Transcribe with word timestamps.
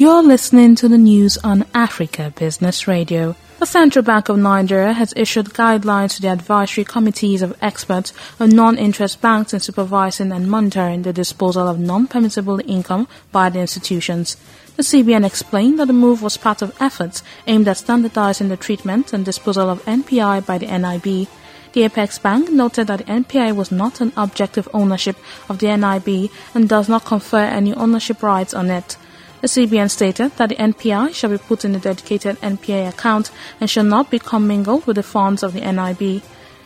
You're 0.00 0.22
listening 0.22 0.76
to 0.76 0.88
the 0.88 0.96
news 0.96 1.36
on 1.44 1.66
Africa 1.74 2.32
Business 2.34 2.88
Radio. 2.88 3.36
The 3.58 3.66
Central 3.66 4.02
Bank 4.02 4.30
of 4.30 4.38
Nigeria 4.38 4.94
has 4.94 5.12
issued 5.14 5.50
guidelines 5.50 6.14
to 6.14 6.22
the 6.22 6.28
advisory 6.28 6.84
committees 6.84 7.42
of 7.42 7.54
experts 7.60 8.14
on 8.40 8.48
non-interest 8.48 9.20
banks 9.20 9.52
in 9.52 9.60
supervising 9.60 10.32
and 10.32 10.50
monitoring 10.50 11.02
the 11.02 11.12
disposal 11.12 11.68
of 11.68 11.78
non-permissible 11.78 12.62
income 12.66 13.08
by 13.30 13.50
the 13.50 13.60
institutions. 13.60 14.38
The 14.76 14.84
CBN 14.84 15.26
explained 15.26 15.78
that 15.78 15.88
the 15.88 15.92
move 15.92 16.22
was 16.22 16.38
part 16.38 16.62
of 16.62 16.74
efforts 16.80 17.22
aimed 17.46 17.68
at 17.68 17.76
standardizing 17.76 18.48
the 18.48 18.56
treatment 18.56 19.12
and 19.12 19.22
disposal 19.22 19.68
of 19.68 19.84
NPI 19.84 20.46
by 20.46 20.56
the 20.56 20.78
NIB. 20.78 21.28
The 21.74 21.82
Apex 21.82 22.18
Bank 22.18 22.48
noted 22.48 22.86
that 22.86 23.00
the 23.00 23.12
NPI 23.12 23.54
was 23.54 23.70
not 23.70 24.00
an 24.00 24.14
objective 24.16 24.66
ownership 24.72 25.16
of 25.50 25.58
the 25.58 25.76
NIB 25.76 26.30
and 26.54 26.70
does 26.70 26.88
not 26.88 27.04
confer 27.04 27.44
any 27.44 27.74
ownership 27.74 28.22
rights 28.22 28.54
on 28.54 28.70
it. 28.70 28.96
The 29.40 29.46
CBN 29.46 29.90
stated 29.90 30.32
that 30.36 30.50
the 30.50 30.56
NPI 30.56 31.14
shall 31.14 31.30
be 31.30 31.38
put 31.38 31.64
in 31.64 31.74
a 31.74 31.78
dedicated 31.78 32.38
NPA 32.40 32.90
account 32.90 33.30
and 33.58 33.70
shall 33.70 33.84
not 33.84 34.10
be 34.10 34.18
commingled 34.18 34.86
with 34.86 34.96
the 34.96 35.02
funds 35.02 35.42
of 35.42 35.54
the 35.54 35.60
NIB. 35.60 36.22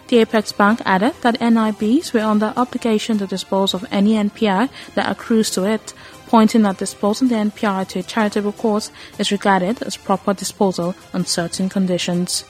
The 0.09 0.19
Apex 0.19 0.53
Bank 0.53 0.83
added 0.85 1.15
that 1.23 1.41
NIBs 1.41 2.13
were 2.13 2.21
under 2.21 2.53
obligation 2.57 3.19
to 3.19 3.27
dispose 3.27 3.75
of 3.75 3.87
any 3.91 4.15
NPI 4.15 4.69
that 4.97 5.11
accrues 5.11 5.51
to 5.53 5.65
it, 5.65 5.95
pointing 6.27 6.63
that 6.63 6.79
disposing 6.79 7.29
the 7.29 7.37
NPI 7.37 7.89
to 7.89 8.01
a 8.01 8.03
charitable 8.03 8.53
cause 8.53 8.91
is 9.19 9.31
regarded 9.31 9.83
as 9.83 9.97
proper 9.97 10.35
disposal 10.35 10.97
on 11.15 11.25
certain 11.25 11.69
conditions. 11.69 12.45